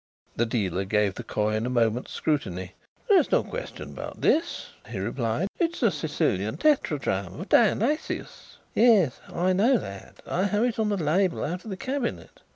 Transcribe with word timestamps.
The 0.35 0.47
dealer 0.47 0.83
gave 0.83 1.13
the 1.13 1.23
coin 1.23 1.63
a 1.67 1.69
moment's 1.69 2.11
scrutiny. 2.11 2.73
"There 3.07 3.19
is 3.19 3.31
no 3.31 3.43
question 3.43 3.91
about 3.91 4.21
this," 4.21 4.71
he 4.89 4.97
replied. 4.97 5.47
"It 5.59 5.75
is 5.75 5.83
a 5.83 5.91
Sicilian 5.91 6.57
tetradrachm 6.57 7.39
of 7.39 7.49
Dionysius." 7.49 8.57
"Yes, 8.73 9.19
I 9.31 9.53
know 9.53 9.77
that 9.77 10.23
I 10.25 10.45
have 10.45 10.63
it 10.63 10.79
on 10.79 10.89
the 10.89 10.97
label 10.97 11.43
out 11.43 11.65
of 11.65 11.69
the 11.69 11.77
cabinet. 11.77 12.41